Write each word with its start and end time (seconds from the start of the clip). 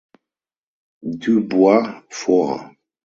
Du 1.03 1.41
Bois 1.47 2.01
vor. 2.09 2.65